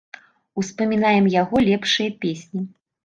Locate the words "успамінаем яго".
0.61-1.55